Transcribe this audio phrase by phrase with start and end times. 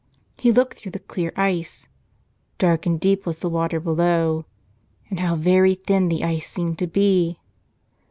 [0.39, 1.87] He looked through the clear ice.
[2.57, 4.45] Dark and deep was the water below.
[5.11, 7.39] And how very thin the ice seemed to be